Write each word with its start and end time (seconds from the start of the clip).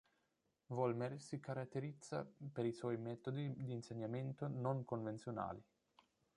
Vollmer 0.69 1.19
si 1.21 1.39
caratterizza 1.39 2.27
per 2.51 2.65
i 2.65 2.71
suoi 2.73 2.97
metodi 2.97 3.53
di 3.55 3.71
insegnamento 3.71 4.47
non 4.47 4.83
convenzionali. 4.83 5.63